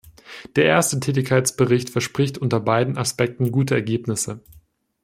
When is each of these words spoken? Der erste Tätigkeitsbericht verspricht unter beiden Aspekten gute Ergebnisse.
Der 0.55 0.65
erste 0.65 0.99
Tätigkeitsbericht 0.99 1.91
verspricht 1.91 2.39
unter 2.39 2.59
beiden 2.59 2.97
Aspekten 2.97 3.51
gute 3.51 3.75
Ergebnisse. 3.75 4.39